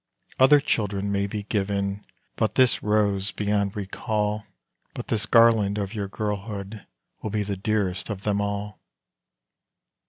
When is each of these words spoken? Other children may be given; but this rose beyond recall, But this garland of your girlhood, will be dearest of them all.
Other 0.39 0.59
children 0.59 1.11
may 1.11 1.27
be 1.27 1.43
given; 1.43 2.03
but 2.35 2.55
this 2.55 2.81
rose 2.81 3.29
beyond 3.29 3.75
recall, 3.75 4.45
But 4.95 5.09
this 5.09 5.27
garland 5.27 5.77
of 5.77 5.93
your 5.93 6.07
girlhood, 6.07 6.87
will 7.21 7.29
be 7.29 7.43
dearest 7.43 8.09
of 8.09 8.23
them 8.23 8.41
all. 8.41 8.79